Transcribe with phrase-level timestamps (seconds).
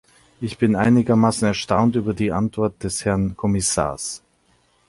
[0.39, 4.23] Ich bin einigermaßen erstaunt über die Antwort des Herrn Kommissars.